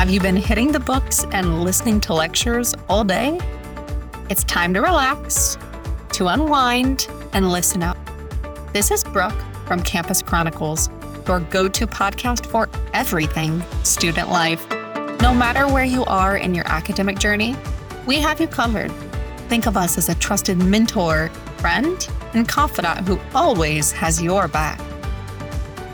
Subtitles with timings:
[0.00, 3.38] Have you been hitting the books and listening to lectures all day?
[4.30, 5.58] It's time to relax,
[6.12, 7.98] to unwind, and listen up.
[8.72, 10.88] This is Brooke from Campus Chronicles,
[11.28, 14.66] your go to podcast for everything student life.
[15.20, 17.54] No matter where you are in your academic journey,
[18.06, 18.90] we have you covered.
[19.50, 24.80] Think of us as a trusted mentor, friend, and confidant who always has your back.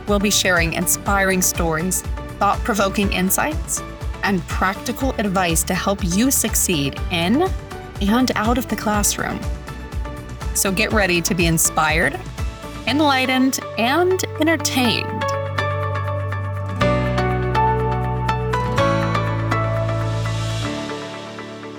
[0.06, 2.02] We'll be sharing inspiring stories,
[2.38, 3.82] thought provoking insights,
[4.26, 7.48] and practical advice to help you succeed in
[8.02, 9.40] and out of the classroom.
[10.54, 12.18] So get ready to be inspired,
[12.86, 15.22] enlightened, and entertained.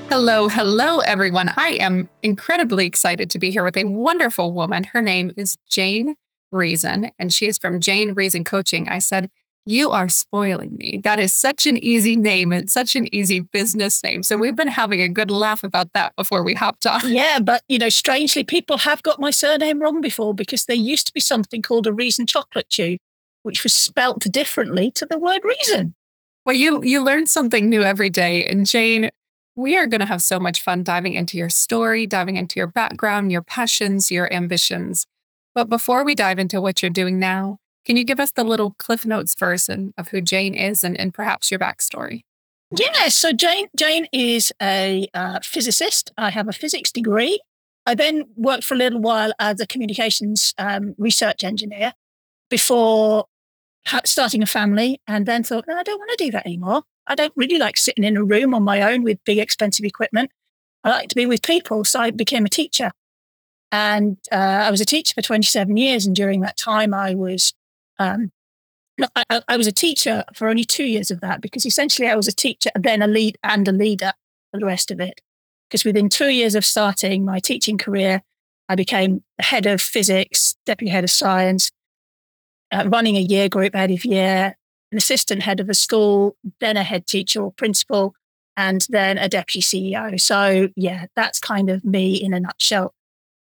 [0.10, 1.52] Hello, hello, everyone.
[1.58, 4.86] I am incredibly excited to be here with a wonderful woman.
[4.86, 6.16] Her name is Jane
[6.52, 8.88] Reason, and she is from Jane Reason Coaching.
[8.88, 9.30] I said,
[9.68, 11.02] You are spoiling me.
[11.04, 14.24] That is such an easy name and such an easy business name.
[14.24, 17.02] So we've been having a good laugh about that before we hopped on.
[17.18, 21.06] Yeah, but you know, strangely, people have got my surname wrong before because there used
[21.08, 23.00] to be something called a Reason chocolate tube,
[23.44, 25.96] which was spelt differently to the word reason.
[26.46, 28.46] Well, you you learn something new every day.
[28.46, 29.10] And Jane,
[29.58, 32.68] we are going to have so much fun diving into your story, diving into your
[32.68, 35.08] background, your passions, your ambitions.
[35.54, 38.76] But before we dive into what you're doing now, can you give us the little
[38.78, 42.24] Cliff Notes version of who Jane is and, and perhaps your backstory?
[42.76, 46.12] Yeah, so Jane Jane is a uh, physicist.
[46.18, 47.40] I have a physics degree.
[47.86, 51.94] I then worked for a little while as a communications um, research engineer
[52.50, 53.24] before
[54.04, 56.84] starting a family, and then thought, no, I don't want to do that anymore.
[57.08, 60.30] I don't really like sitting in a room on my own with big expensive equipment.
[60.84, 62.92] I like to be with people, so I became a teacher.
[63.72, 66.06] And uh, I was a teacher for 27 years.
[66.06, 67.54] And during that time, I was,
[68.00, 68.32] um,
[69.16, 72.28] I, I, was a teacher for only two years of that because essentially I was
[72.28, 74.14] a teacher and then a lead and a leader
[74.52, 75.22] for the rest of it.
[75.70, 78.24] Because within two years of starting my teaching career,
[78.70, 81.72] I became head of physics, deputy head of science,
[82.72, 84.56] uh, running a year group, head of year,
[84.92, 88.14] an assistant head of a school, then a head teacher or principal,
[88.56, 90.20] and then a deputy CEO.
[90.20, 92.94] So, yeah, that's kind of me in a nutshell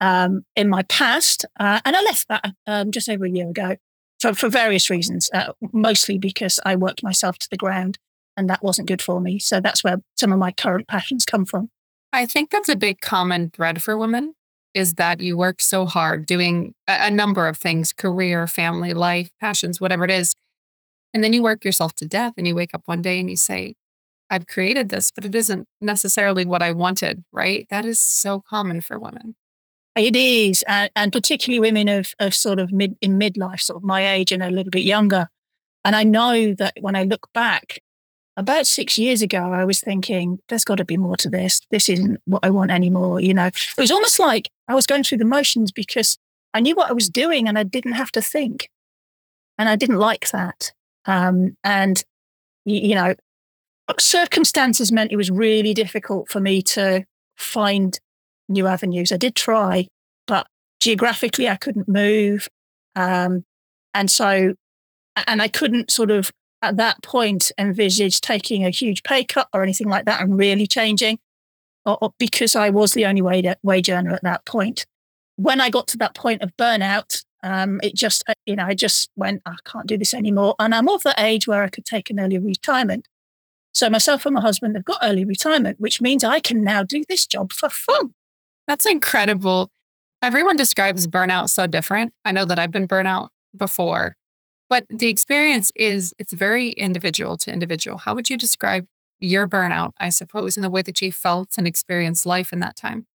[0.00, 1.44] um, in my past.
[1.58, 3.76] Uh, and I left that um, just over a year ago
[4.20, 7.98] for, for various reasons, uh, mostly because I worked myself to the ground
[8.36, 9.38] and that wasn't good for me.
[9.38, 11.70] So that's where some of my current passions come from.
[12.12, 14.34] I think that's a big common thread for women
[14.72, 19.30] is that you work so hard doing a, a number of things career, family, life,
[19.40, 20.34] passions, whatever it is.
[21.12, 23.36] And then you work yourself to death and you wake up one day and you
[23.36, 23.74] say,
[24.30, 27.66] I've created this, but it isn't necessarily what I wanted, right?
[27.68, 29.34] That is so common for women.
[29.96, 33.82] It is, and, and particularly women of, of sort of mid in midlife, sort of
[33.82, 35.28] my age and a little bit younger.
[35.84, 37.80] And I know that when I look back,
[38.36, 41.60] about six years ago, I was thinking, there's got to be more to this.
[41.70, 43.20] This isn't what I want anymore.
[43.20, 46.16] You know, it was almost like I was going through the motions because
[46.54, 48.70] I knew what I was doing and I didn't have to think.
[49.58, 50.72] And I didn't like that.
[51.04, 52.02] Um, and,
[52.64, 53.14] you know,
[53.98, 57.04] circumstances meant it was really difficult for me to
[57.36, 57.98] find
[58.50, 59.12] new avenues.
[59.12, 59.86] I did try,
[60.26, 60.46] but
[60.80, 62.48] geographically I couldn't move.
[62.96, 63.44] Um,
[63.94, 64.54] and so,
[65.26, 66.30] and I couldn't sort of
[66.62, 70.66] at that point envisage taking a huge pay cut or anything like that and really
[70.66, 71.18] changing
[71.86, 74.86] or, or because I was the only wage, wage earner at that point.
[75.36, 78.74] When I got to that point of burnout, um, it just, uh, you know, I
[78.74, 80.54] just went, I can't do this anymore.
[80.58, 83.08] And I'm of the age where I could take an early retirement.
[83.72, 87.04] So myself and my husband have got early retirement, which means I can now do
[87.08, 88.12] this job for fun.
[88.70, 89.68] That's incredible.
[90.22, 92.12] Everyone describes burnout so different.
[92.24, 94.14] I know that I've been burnout before,
[94.68, 97.98] but the experience is it's very individual to individual.
[97.98, 98.86] How would you describe
[99.18, 102.76] your burnout, I suppose, in the way that you felt and experienced life in that
[102.76, 103.08] time?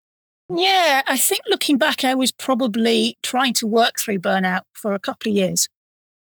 [0.54, 5.00] Yeah, I think looking back, I was probably trying to work through burnout for a
[5.00, 5.70] couple of years,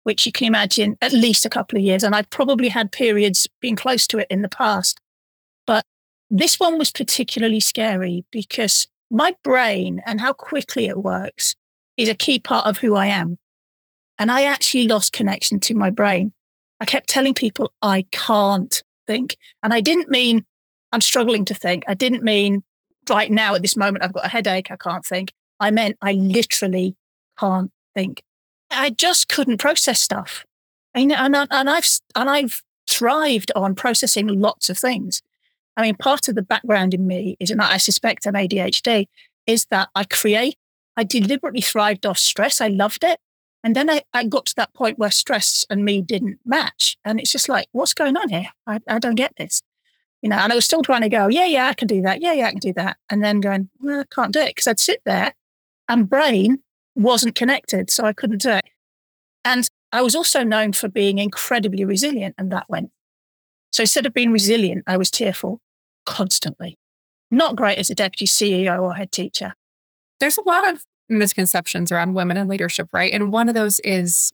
[0.04, 2.04] which you can imagine at least a couple of years.
[2.04, 5.00] And I'd probably had periods being close to it in the past.
[5.66, 5.84] But
[6.30, 11.54] this one was particularly scary because my brain and how quickly it works
[11.96, 13.38] is a key part of who I am.
[14.18, 16.32] And I actually lost connection to my brain.
[16.80, 19.36] I kept telling people I can't think.
[19.62, 20.44] And I didn't mean
[20.92, 21.84] I'm struggling to think.
[21.86, 22.62] I didn't mean
[23.08, 25.32] right now at this moment I've got a headache, I can't think.
[25.60, 26.96] I meant I literally
[27.38, 28.22] can't think.
[28.70, 30.44] I just couldn't process stuff.
[30.94, 35.22] And, and, and I've and I've thrived on processing lots of things.
[35.76, 39.06] I mean, part of the background in me is, and I suspect I'm ADHD,
[39.46, 40.56] is that I create,
[40.96, 42.60] I deliberately thrived off stress.
[42.60, 43.20] I loved it.
[43.62, 46.96] And then I, I got to that point where stress and me didn't match.
[47.04, 48.48] And it's just like, what's going on here?
[48.66, 49.60] I, I don't get this.
[50.22, 52.22] You know, and I was still trying to go, yeah, yeah, I can do that.
[52.22, 52.96] Yeah, yeah, I can do that.
[53.10, 55.34] And then going, well, I can't do it because I'd sit there
[55.88, 56.62] and brain
[56.94, 57.90] wasn't connected.
[57.90, 58.64] So I couldn't do it.
[59.44, 62.90] And I was also known for being incredibly resilient, and that went.
[63.72, 65.60] So instead of being resilient, I was tearful
[66.06, 66.78] constantly.
[67.30, 69.54] Not great as a deputy CEO or head teacher.
[70.20, 73.12] There's a lot of misconceptions around women in leadership, right?
[73.12, 74.32] And one of those is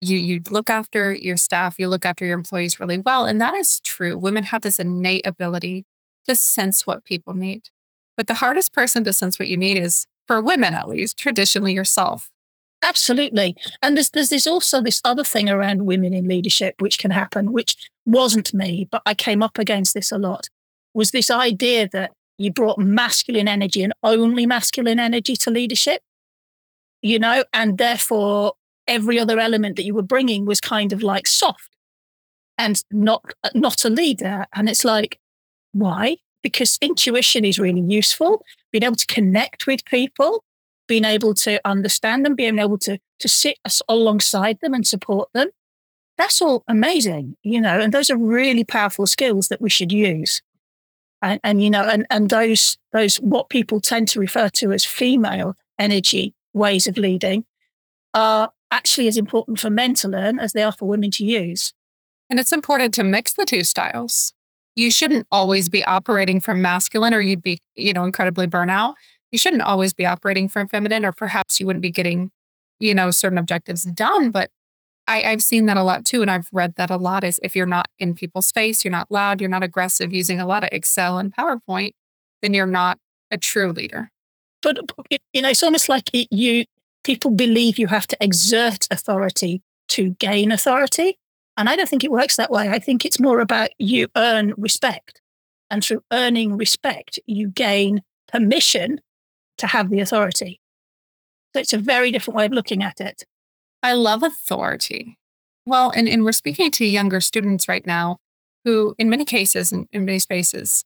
[0.00, 3.54] you you look after your staff, you look after your employees really well, and that
[3.54, 4.18] is true.
[4.18, 5.84] Women have this innate ability
[6.28, 7.68] to sense what people need.
[8.16, 11.72] But the hardest person to sense what you need is for women at least, traditionally
[11.72, 12.30] yourself.
[12.82, 13.56] Absolutely.
[13.80, 17.52] And there's, there's this also this other thing around women in leadership which can happen,
[17.52, 20.48] which wasn't me, but I came up against this a lot,
[20.94, 26.02] was this idea that you brought masculine energy and only masculine energy to leadership,
[27.00, 28.54] you know, and therefore
[28.86, 31.68] every other element that you were bringing was kind of like soft
[32.58, 34.46] and not uh, not a leader.
[34.54, 35.18] And it's like,
[35.72, 36.16] why?
[36.42, 38.44] Because intuition is really useful.
[38.72, 40.44] Being able to connect with people,
[40.88, 43.58] being able to understand them, being able to to sit
[43.88, 45.50] alongside them and support them.
[46.18, 50.42] That's all amazing, you know, and those are really powerful skills that we should use.
[51.22, 54.84] And, and you know, and, and those those what people tend to refer to as
[54.84, 57.44] female energy ways of leading
[58.12, 61.72] are actually as important for men to learn as they are for women to use.
[62.28, 64.32] And it's important to mix the two styles.
[64.74, 68.94] You shouldn't always be operating from masculine or you'd be, you know, incredibly burnout.
[69.30, 72.30] You shouldn't always be operating from feminine, or perhaps you wouldn't be getting,
[72.80, 74.30] you know, certain objectives done.
[74.30, 74.50] But
[75.08, 76.22] I, I've seen that a lot too.
[76.22, 79.10] And I've read that a lot is if you're not in people's face, you're not
[79.10, 81.92] loud, you're not aggressive, using a lot of Excel and PowerPoint,
[82.40, 82.98] then you're not
[83.30, 84.10] a true leader.
[84.62, 84.78] But,
[85.32, 86.64] you know, it's almost like it, you
[87.04, 91.18] people believe you have to exert authority to gain authority.
[91.56, 92.68] And I don't think it works that way.
[92.68, 95.20] I think it's more about you earn respect.
[95.70, 99.00] And through earning respect, you gain permission
[99.58, 100.60] to have the authority.
[101.54, 103.24] So it's a very different way of looking at it.
[103.82, 105.18] I love authority.
[105.66, 108.18] Well, and, and we're speaking to younger students right now
[108.64, 110.84] who, in many cases, in, in many spaces,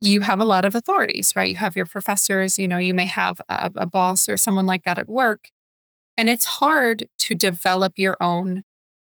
[0.00, 1.48] you have a lot of authorities, right?
[1.48, 4.84] You have your professors, you know, you may have a, a boss or someone like
[4.84, 5.48] that at work.
[6.16, 8.62] And it's hard to develop your own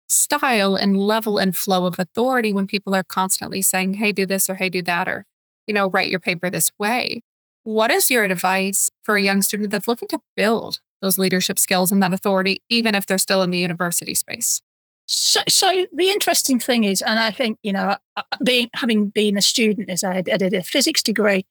[0.08, 4.50] style and level and flow of authority when people are constantly saying, hey, do this
[4.50, 5.24] or hey, do that, or,
[5.66, 7.22] you know, write your paper this way.
[7.64, 11.92] What is your advice for a young student that's looking to build those leadership skills
[11.92, 14.62] and that authority, even if they're still in the university space?
[15.06, 19.36] So, so the interesting thing is, and I think you know, uh, being having been
[19.36, 21.44] a student as I, I did a physics degree,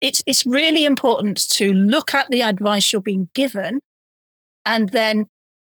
[0.00, 3.80] it's it's really important to look at the advice you're being given,
[4.64, 5.26] and then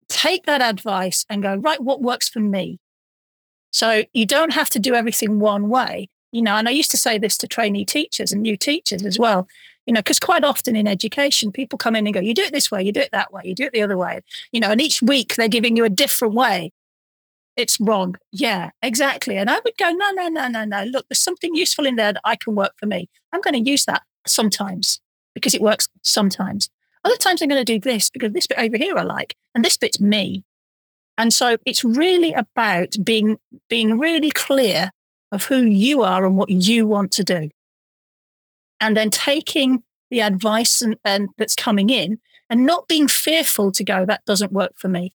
[0.09, 1.81] take that advice and go right.
[1.81, 2.79] What works for me?
[3.71, 6.55] So you don't have to do everything one way, you know.
[6.55, 9.47] And I used to say this to trainee teachers and new teachers as well,
[9.87, 12.53] you know, because quite often in education, people come in and go, "You do it
[12.53, 14.69] this way, you do it that way, you do it the other way," you know.
[14.69, 16.71] And each week they're giving you a different way
[17.57, 18.15] it's wrong.
[18.31, 19.35] Yeah, exactly.
[19.35, 20.83] And I would go, no, no, no, no, no.
[20.83, 23.09] Look, there's something useful in there that I can work for me.
[23.33, 25.01] I'm going to use that sometimes
[25.33, 26.69] because it works sometimes.
[27.03, 29.65] Other times I'm going to do this because this bit over here I like, and
[29.65, 30.43] this bit's me.
[31.17, 33.37] And so it's really about being
[33.69, 34.91] being really clear
[35.31, 37.49] of who you are and what you want to do.
[38.79, 42.19] And then taking the advice and, and that's coming in
[42.49, 45.13] and not being fearful to go, that doesn't work for me.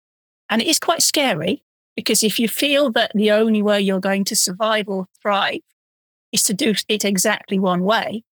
[0.48, 1.62] And it is quite scary
[1.94, 5.60] because if you feel that the only way you're going to survive or thrive
[6.32, 8.24] is to do it exactly one way,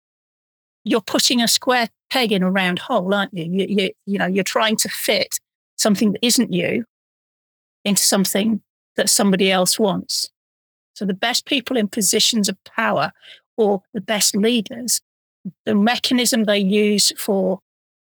[0.85, 3.45] you're putting a square peg in a round hole, aren't you?
[3.45, 5.39] You, you, you know, you're trying to fit
[5.77, 6.85] something that isn't you
[7.85, 8.63] into something
[8.97, 10.31] that somebody else wants.
[10.95, 13.13] So the best people in positions of power
[13.57, 15.01] or the best leaders,
[15.65, 17.61] the mechanism they use for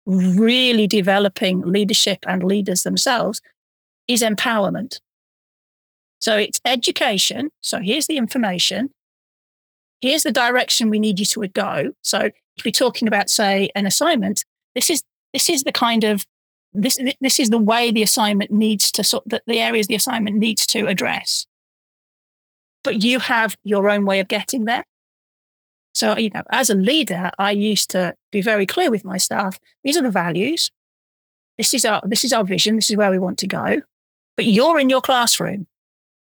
[0.05, 3.41] really developing leadership and leaders themselves
[4.07, 4.99] is empowerment.
[6.19, 7.49] So it's education.
[7.61, 8.91] So here's the information.
[10.01, 11.93] Here's the direction we need you to go.
[12.01, 14.43] So if we're talking about, say, an assignment,
[14.75, 16.25] this is this is the kind of
[16.73, 20.37] this this is the way the assignment needs to sort that the areas the assignment
[20.37, 21.45] needs to address.
[22.83, 24.85] But you have your own way of getting there.
[25.93, 29.59] So, you know, as a leader, I used to be very clear with my staff.
[29.83, 30.71] These are the values.
[31.57, 32.75] This is our this is our vision.
[32.75, 33.81] This is where we want to go.
[34.37, 35.67] But you're in your classroom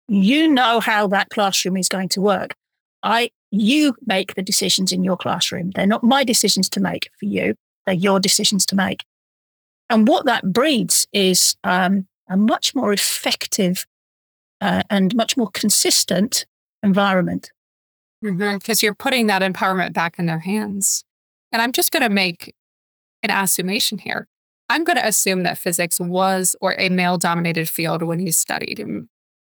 [0.09, 2.57] you know how that classroom is going to work.
[3.03, 5.71] I, you make the decisions in your classroom.
[5.71, 7.55] They're not my decisions to make for you.
[7.87, 9.05] They're your decisions to make.
[9.91, 13.87] And what that breeds is um, a much more effective
[14.61, 16.47] uh, and much more consistent
[16.83, 17.53] environment.
[18.21, 21.05] Because mm-hmm, you're putting that empowerment back in their hands.
[21.53, 22.55] And I'm just going to make
[23.23, 24.27] an assumption here.
[24.69, 28.85] I'm going to assume that physics was or a male dominated field when you studied.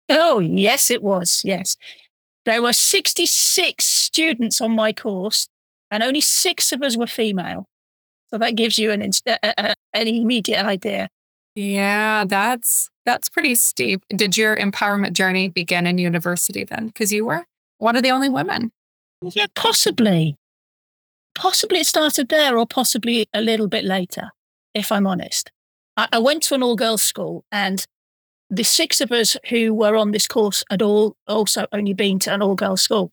[0.09, 1.43] Oh, yes, it was.
[1.45, 1.77] Yes.
[2.45, 5.49] There were 66 students on my course,
[5.91, 7.67] and only six of us were female.
[8.29, 11.09] So that gives you an, inst- uh, uh, an immediate idea.
[11.55, 14.03] Yeah, that's that's pretty steep.
[14.09, 16.89] Did your empowerment journey begin in university then?
[16.89, 17.47] Because you were
[17.79, 18.73] one of the only women.
[19.23, 20.37] Yeah, possibly.
[21.35, 24.31] Possibly it started there, or possibly a little bit later,
[24.75, 25.51] if I'm honest.
[25.97, 27.85] I, I went to an all girls school, and
[28.51, 32.33] the six of us who were on this course had all also only been to
[32.33, 33.13] an all girls school.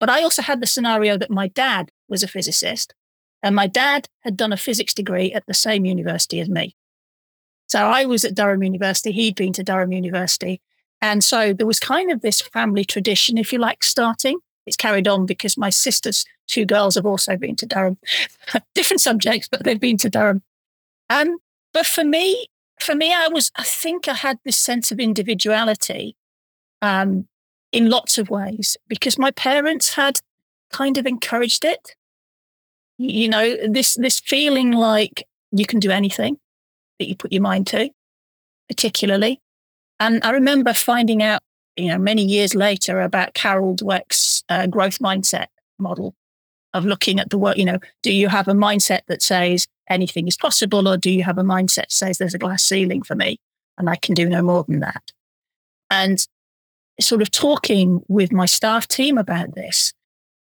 [0.00, 2.94] But I also had the scenario that my dad was a physicist,
[3.42, 6.76] and my dad had done a physics degree at the same university as me.
[7.66, 10.60] So I was at Durham University, he'd been to Durham University.
[11.00, 14.38] And so there was kind of this family tradition, if you like, starting.
[14.66, 17.98] It's carried on because my sister's two girls have also been to Durham.
[18.74, 20.42] Different subjects, but they've been to Durham.
[21.10, 21.38] Um,
[21.72, 22.46] but for me,
[22.80, 26.16] for me, I was, I think I had this sense of individuality
[26.80, 27.28] um,
[27.72, 30.20] in lots of ways because my parents had
[30.70, 31.94] kind of encouraged it.
[32.98, 36.38] You know, this this feeling like you can do anything
[36.98, 37.90] that you put your mind to,
[38.68, 39.40] particularly.
[40.00, 41.40] And I remember finding out,
[41.76, 45.46] you know, many years later about Carol Dweck's uh, growth mindset
[45.78, 46.14] model
[46.72, 47.56] of looking at the work.
[47.56, 51.22] You know, do you have a mindset that says anything is possible, or do you
[51.24, 53.38] have a mindset that says there's a glass ceiling for me
[53.78, 55.12] and I can do no more than that?
[55.90, 56.26] And
[57.00, 59.92] sort of talking with my staff team about this,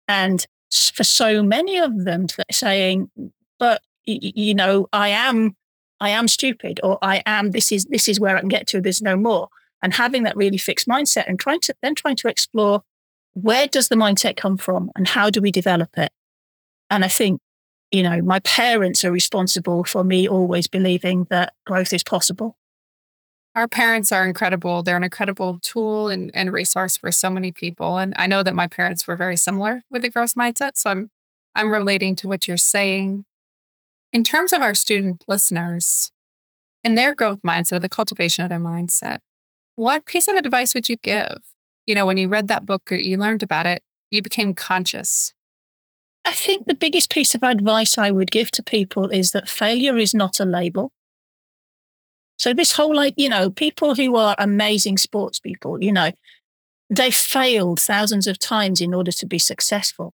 [0.08, 3.10] and for so many of them saying,
[3.60, 5.56] but you know, I am
[6.00, 8.82] I am stupid or I am this is this is where I can get to,
[8.82, 9.50] there's no more.
[9.82, 12.82] And having that really fixed mindset and trying to then trying to explore
[13.34, 16.12] where does the mindset come from and how do we develop it?
[16.90, 17.42] And I think,
[17.92, 22.58] you know, my parents are responsible for me always believing that growth is possible.
[23.54, 24.84] Our parents are incredible.
[24.84, 27.98] They're an incredible tool and, and resource for so many people.
[27.98, 30.72] And I know that my parents were very similar with the growth mindset.
[30.76, 31.10] So I'm
[31.56, 33.26] I'm relating to what you're saying.
[34.16, 36.10] In terms of our student listeners
[36.86, 39.18] and their growth mindset, or the cultivation of their mindset,
[39.76, 41.40] what piece of advice would you give?
[41.86, 45.34] You know, when you read that book or you learned about it, you became conscious.
[46.24, 49.98] I think the biggest piece of advice I would give to people is that failure
[49.98, 50.94] is not a label.
[52.38, 56.14] So this whole like, you know, people who are amazing sports people, you know,
[56.90, 60.14] they failed thousands of times in order to be successful.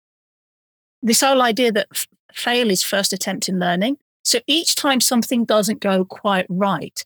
[1.01, 1.87] This whole idea that
[2.33, 3.97] fail is first attempt in learning.
[4.23, 7.03] So each time something doesn't go quite right,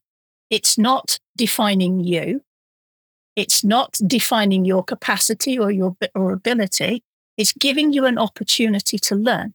[0.49, 2.41] it's not defining you.
[3.35, 7.03] It's not defining your capacity or your or ability.
[7.37, 9.53] It's giving you an opportunity to learn.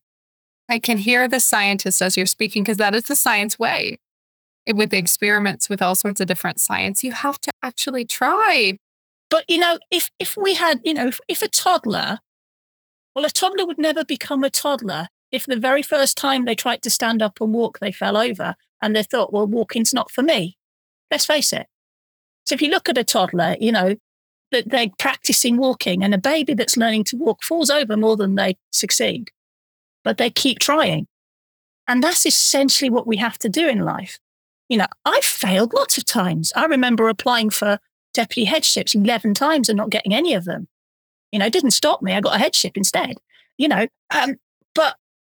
[0.69, 3.99] I can hear the scientist as you're speaking because that is the science way.
[4.73, 8.79] With the experiments with all sorts of different science, you have to actually try.
[9.31, 12.21] But you know, if if we had, you know, if, if a toddler,
[13.15, 16.83] well, a toddler would never become a toddler if the very first time they tried
[16.83, 20.23] to stand up and walk, they fell over and they thought, well, walking's not for
[20.23, 20.57] me.
[21.11, 21.67] Let's face it.
[22.45, 23.97] So if you look at a toddler, you know,
[24.53, 28.37] that they're practicing walking and a baby that's learning to walk falls over more than
[28.37, 29.31] they succeed,
[30.05, 31.09] but they keep trying.
[31.89, 34.19] And that's essentially what we have to do in life.
[34.69, 36.53] You know, I've failed lots of times.
[36.57, 37.79] I remember applying for
[38.15, 40.69] deputy headships 11 times and not getting any of them.
[41.31, 42.13] You know, it didn't stop me.
[42.13, 43.17] I got a headship instead,
[43.59, 43.87] you know.
[44.11, 44.37] Um,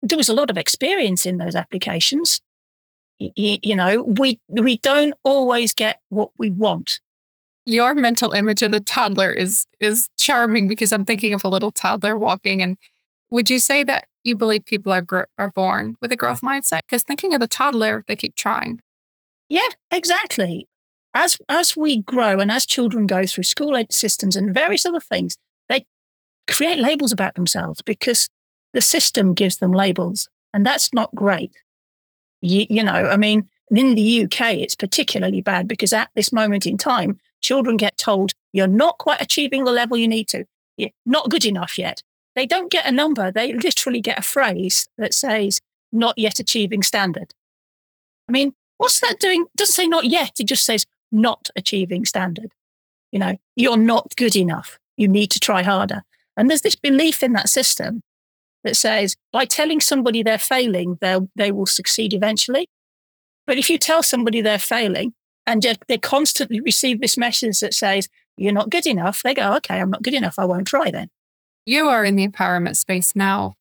[0.05, 2.39] there was a lot of experience in those applications.
[3.19, 6.99] You, you know, we we don't always get what we want.
[7.65, 11.71] Your mental image of the toddler is is charming because I'm thinking of a little
[11.71, 12.61] toddler walking.
[12.61, 12.77] And
[13.31, 16.81] would you say that you believe people are gr- are born with a growth mindset?
[16.87, 18.81] Because thinking of the toddler, they keep trying.
[19.49, 20.67] Yeah, exactly.
[21.13, 24.99] As as we grow and as children go through school ed systems and various other
[24.99, 25.37] things,
[25.69, 25.85] they
[26.47, 28.27] create labels about themselves because
[28.75, 31.53] the system gives them labels, and that's not great.
[32.41, 36.67] You, you know, I mean, in the UK, it's particularly bad because at this moment
[36.67, 40.45] in time, children get told you're not quite achieving the level you need to.
[40.75, 42.03] You're not good enough yet.
[42.35, 43.31] They don't get a number.
[43.31, 45.61] They literally get a phrase that says
[45.93, 47.33] not yet achieving standard.
[48.27, 49.43] I mean, what's that doing?
[49.43, 50.33] It doesn't say not yet.
[50.41, 52.51] It just says not achieving standard.
[53.13, 54.79] You know, you're not good enough.
[54.97, 56.03] You need to try harder.
[56.35, 58.01] And there's this belief in that system
[58.65, 62.67] that says by telling somebody they're failing, they they will succeed eventually.
[63.47, 65.13] But if you tell somebody they're failing
[65.45, 69.21] and just they constantly receive this message that says, You're not good enough.
[69.23, 70.37] They go, Okay, I'm not good enough.
[70.37, 71.09] I won't try then.
[71.65, 73.55] You are in the empowerment space now.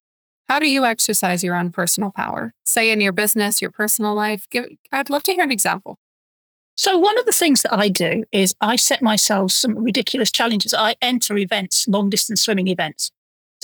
[0.49, 2.52] How do you exercise your own personal power?
[2.64, 4.46] Say in your business, your personal life.
[4.50, 5.99] Give, I'd love to hear an example.
[6.76, 10.75] So, one of the things that I do is I set myself some ridiculous challenges.
[10.75, 13.11] I enter events, long distance swimming events.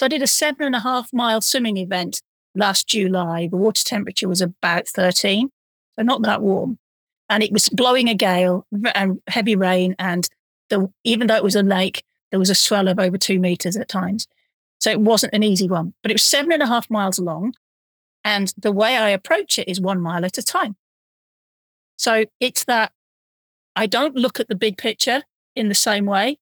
[0.01, 2.23] So, I did a seven and a half mile swimming event
[2.55, 3.49] last July.
[3.49, 5.51] The water temperature was about 13,
[5.95, 6.79] so not that warm.
[7.29, 8.65] And it was blowing a gale
[8.95, 9.95] and heavy rain.
[9.99, 10.27] And
[10.71, 13.77] the, even though it was a lake, there was a swell of over two meters
[13.77, 14.27] at times.
[14.79, 17.53] So it wasn't an easy one, but it was seven and a half miles long.
[18.25, 20.77] And the way I approach it is one mile at a time.
[21.99, 22.93] So it's that
[23.77, 26.39] I don't look at the big picture in the same way.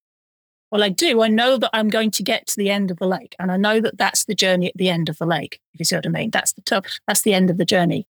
[0.71, 1.23] Well, I do.
[1.23, 3.57] I know that I'm going to get to the end of the lake, and I
[3.57, 5.61] know that that's the journey at the end of the lake.
[5.73, 6.85] If you see what I mean, that's the top.
[7.07, 8.07] That's the end of the journey.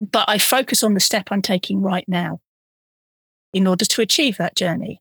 [0.00, 2.40] But I focus on the step I'm taking right now,
[3.52, 5.00] in order to achieve that journey.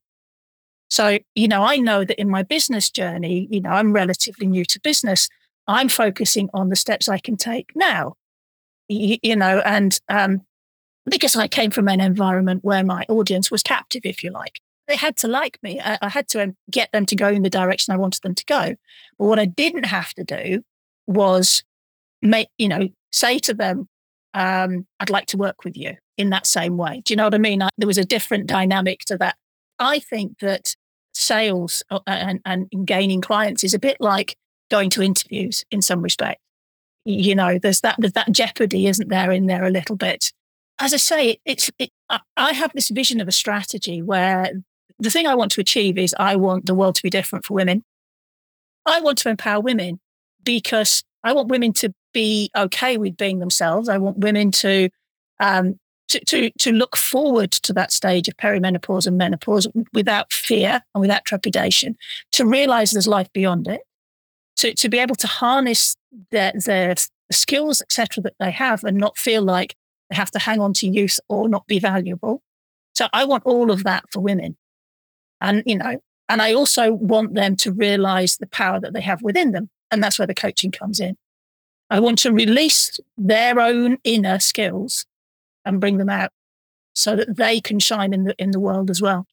[0.89, 4.65] So, you know, I know that in my business journey, you know, I'm relatively new
[4.65, 5.29] to business.
[5.67, 8.15] I'm focusing on the steps I can take now,
[8.87, 10.41] you, you know, and um,
[11.05, 14.59] because I came from an environment where my audience was captive, if you like.
[14.89, 15.79] They had to like me.
[15.79, 18.33] I, I had to um, get them to go in the direction I wanted them
[18.33, 18.75] to go.
[19.19, 20.63] But what I didn't have to do
[21.05, 21.63] was
[22.23, 23.87] make, you know, say to them,
[24.33, 27.03] um, I'd like to work with you in that same way.
[27.05, 27.61] Do you know what I mean?
[27.61, 29.35] I, there was a different dynamic to that.
[29.77, 30.75] I think that
[31.13, 34.35] sales uh, and, and gaining clients is a bit like
[34.71, 36.41] going to interviews in some respect.
[37.05, 40.31] You know, there's that there's that jeopardy, isn't there, in there a little bit.
[40.79, 41.91] As I say, it's it,
[42.37, 44.51] I have this vision of a strategy where
[44.99, 47.53] the thing I want to achieve is I want the world to be different for
[47.53, 47.83] women.
[48.85, 49.99] I want to empower women
[50.43, 53.89] because I want women to be okay with being themselves.
[53.89, 54.89] I want women to
[55.39, 55.79] um,
[56.09, 61.01] to, to, to look forward to that stage of perimenopause and menopause without fear and
[61.01, 61.95] without trepidation,
[62.31, 63.81] to realize there's life beyond it,
[64.57, 65.95] to, to be able to harness
[66.31, 66.95] their, their
[67.31, 69.75] skills, etc., that they have and not feel like
[70.09, 72.41] they have to hang on to youth or not be valuable.
[72.95, 74.57] So I want all of that for women.
[75.41, 79.21] And, you know, and I also want them to realize the power that they have
[79.21, 79.69] within them.
[79.91, 81.17] And that's where the coaching comes in.
[81.89, 85.05] I want to release their own inner skills
[85.65, 86.31] and bring them out
[86.93, 89.25] so that they can shine in the in the world as well.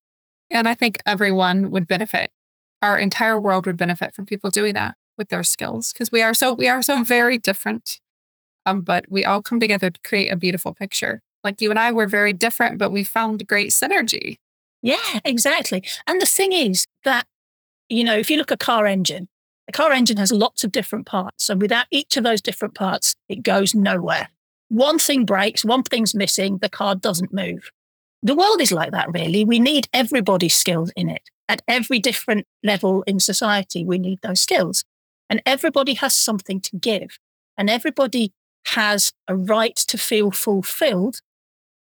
[0.50, 2.30] And I think everyone would benefit.
[2.80, 6.32] Our entire world would benefit from people doing that with their skills because we are
[6.32, 8.00] so we are so very different.
[8.64, 11.20] Um, but we all come together to create a beautiful picture.
[11.44, 14.38] Like you and I were very different, but we found great synergy.
[14.86, 15.82] Yeah, exactly.
[16.06, 17.26] And the thing is that,
[17.88, 19.28] you know, if you look at a car engine,
[19.68, 21.50] a car engine has lots of different parts.
[21.50, 24.28] And without each of those different parts, it goes nowhere.
[24.68, 27.70] One thing breaks, one thing's missing, the car doesn't move.
[28.22, 29.44] The world is like that, really.
[29.44, 31.22] We need everybody's skills in it.
[31.48, 34.84] At every different level in society, we need those skills.
[35.28, 37.18] And everybody has something to give.
[37.58, 38.32] And everybody
[38.66, 41.22] has a right to feel fulfilled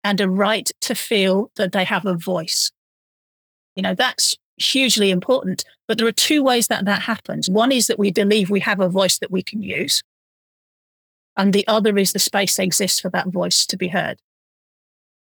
[0.03, 2.73] and a right to feel that they have a voice.
[3.77, 5.65] You know, that's hugely important.
[5.87, 7.49] But there are two ways that that happens.
[7.49, 10.03] One is that we believe we have a voice that we can use.
[11.37, 14.19] And the other is the space exists for that voice to be heard.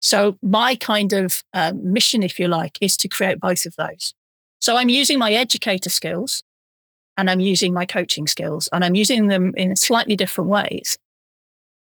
[0.02, 4.14] So my kind of uh, mission, if you like, is to create both of those.
[4.60, 6.44] So I'm using my educator skills
[7.18, 10.98] and I'm using my coaching skills and I'm using them in slightly different ways.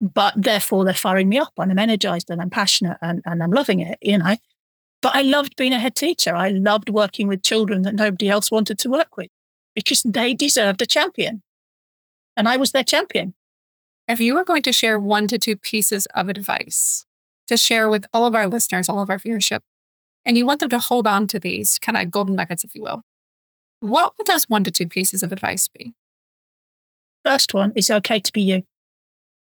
[0.01, 3.51] But therefore they're firing me up and I'm energized and I'm passionate and, and I'm
[3.51, 4.37] loving it, you know.
[5.03, 6.35] But I loved being a head teacher.
[6.35, 9.31] I loved working with children that nobody else wanted to work with
[9.75, 11.43] because they deserved a champion.
[12.37, 13.35] And I was their champion.
[14.09, 17.05] If you were going to share one to two pieces of advice
[17.49, 19.61] to share with all of our listeners, all of our viewership,
[20.25, 22.83] and you want them to hold on to these kind of golden nuggets, if you
[22.83, 23.03] will,
[23.81, 25.95] what would those one to two pieces of advice be?
[27.25, 28.62] First one is okay to be you.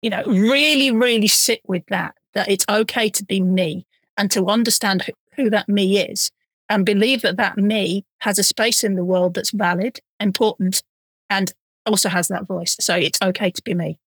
[0.00, 4.46] You know, really, really sit with that, that it's okay to be me and to
[4.48, 5.02] understand
[5.36, 6.30] who, that me is
[6.68, 10.82] and believe that that me has a space in the world that's valid, important,
[11.28, 11.52] and
[11.84, 12.76] also has that voice.
[12.80, 13.98] So it's okay to be me.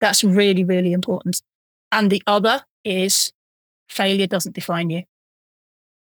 [0.00, 1.42] That's really, really important.
[1.92, 3.32] And the other is
[3.88, 5.02] failure doesn't define you.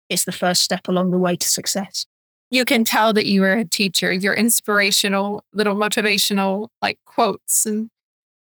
[0.09, 2.05] It's the first step along the way to success.
[2.49, 4.11] You can tell that you are a teacher.
[4.11, 7.89] Your inspirational, little motivational like quotes and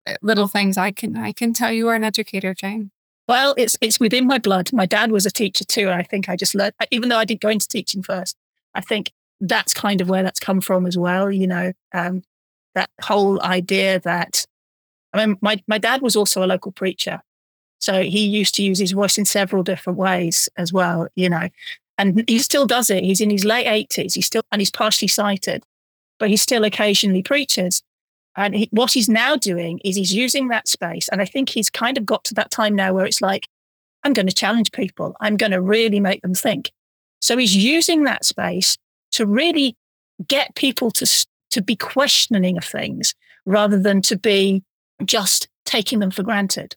[0.08, 0.78] uh, little things.
[0.78, 2.92] I can I can tell you are an educator, Jane.
[3.28, 4.74] Well, it's it's within my blood.
[4.74, 6.74] My dad was a teacher too, and I think I just learned.
[6.92, 8.36] Even though I didn't go into teaching first,
[8.76, 11.32] I think that's kind of where that's come from as well.
[11.32, 12.24] You know, um,
[12.76, 14.46] that whole idea that
[15.14, 17.22] I mean, my, my dad was also a local preacher.
[17.80, 21.50] So he used to use his voice in several different ways as well, you know,
[21.98, 23.04] and he still does it.
[23.04, 24.16] He's in his late 80s.
[24.16, 25.64] He's still, and he's partially sighted,
[26.18, 27.84] but he still occasionally preaches.
[28.36, 31.08] And he, what he's now doing is he's using that space.
[31.10, 33.48] And I think he's kind of got to that time now where it's like,
[34.04, 35.16] I'm going to challenge people.
[35.20, 36.72] I'm going to really make them think.
[37.22, 38.78] So he's using that space
[39.14, 39.78] to really
[40.28, 43.14] get people to, to be questioning of things
[43.46, 44.64] rather than to be
[45.06, 46.76] just taking them for granted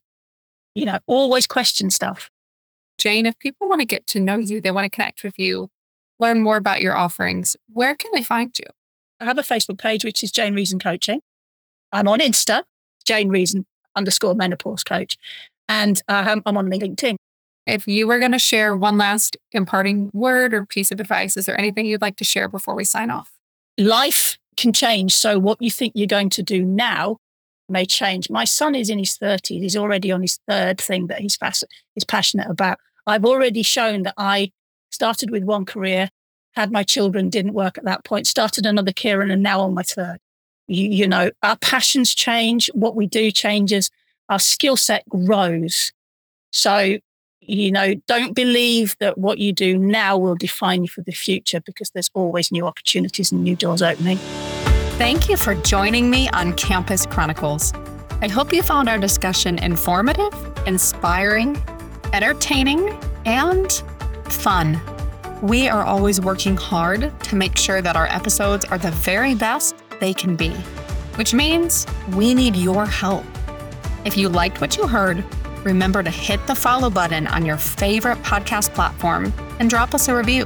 [0.76, 2.30] you know, always question stuff.
[2.98, 5.70] Jane, if people want to get to know you, they want to connect with you,
[6.20, 8.66] learn more about your offerings, where can they find you?
[9.18, 11.20] I have a Facebook page, which is Jane Reason Coaching.
[11.96, 12.62] I'm on Insta,
[13.06, 15.16] Jane Reason underscore menopause coach.
[15.66, 17.16] And uh, I'm on LinkedIn.
[17.66, 21.46] If you were going to share one last imparting word or piece of advice, is
[21.46, 23.32] there anything you'd like to share before we sign off?
[23.78, 25.14] Life can change.
[25.14, 27.16] So, what you think you're going to do now
[27.68, 28.28] may change.
[28.28, 29.62] My son is in his 30s.
[29.62, 32.78] He's already on his third thing that he's, fas- he's passionate about.
[33.06, 34.52] I've already shown that I
[34.90, 36.10] started with one career,
[36.52, 39.82] had my children, didn't work at that point, started another career, and now on my
[39.82, 40.18] third.
[40.68, 42.70] You, you know, our passions change.
[42.74, 43.90] What we do changes.
[44.28, 45.92] Our skill set grows.
[46.52, 46.98] So,
[47.40, 51.60] you know, don't believe that what you do now will define you for the future
[51.60, 54.18] because there's always new opportunities and new doors opening.
[54.98, 57.72] Thank you for joining me on Campus Chronicles.
[58.22, 60.32] I hope you found our discussion informative,
[60.66, 61.62] inspiring,
[62.14, 63.70] entertaining, and
[64.24, 64.80] fun.
[65.42, 69.76] We are always working hard to make sure that our episodes are the very best
[70.00, 70.50] they can be,
[71.16, 73.24] which means we need your help.
[74.04, 75.24] If you liked what you heard,
[75.64, 80.14] remember to hit the follow button on your favorite podcast platform and drop us a
[80.14, 80.44] review.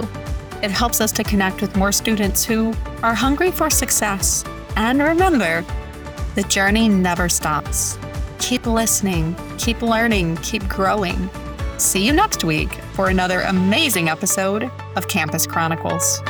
[0.63, 4.45] It helps us to connect with more students who are hungry for success.
[4.77, 5.65] And remember,
[6.35, 7.99] the journey never stops.
[8.39, 11.29] Keep listening, keep learning, keep growing.
[11.79, 16.21] See you next week for another amazing episode of Campus Chronicles.